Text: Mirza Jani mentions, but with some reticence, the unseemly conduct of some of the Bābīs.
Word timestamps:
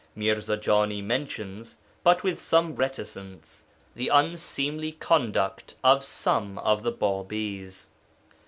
Mirza 0.15 0.57
Jani 0.59 0.99
mentions, 0.99 1.77
but 2.03 2.23
with 2.23 2.39
some 2.39 2.75
reticence, 2.75 3.65
the 3.93 4.07
unseemly 4.07 4.93
conduct 4.93 5.75
of 5.83 6.03
some 6.03 6.57
of 6.57 6.81
the 6.81 6.91
Bābīs. 6.91 7.85